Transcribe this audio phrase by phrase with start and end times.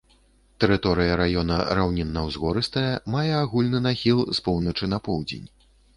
[0.63, 2.85] Тэрыторыя раёна раўнінна-узгорыстая,
[3.17, 5.47] мае агульны нахіл з поўначы на поўдзень.